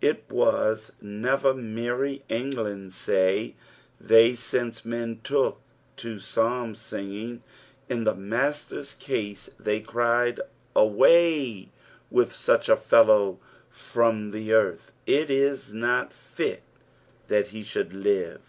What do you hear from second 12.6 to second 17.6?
a fellow frcm the earth, it is not fit that